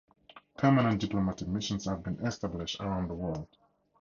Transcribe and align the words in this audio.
Permanent 0.57 0.99
diplomatic 0.99 1.47
missions 1.47 1.85
have 1.85 2.01
been 2.01 2.25
established 2.25 2.79
around 2.81 3.07
the 3.07 3.13
world. 3.13 3.47